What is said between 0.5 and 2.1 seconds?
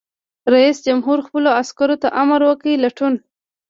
رئیس جمهور خپلو عسکرو ته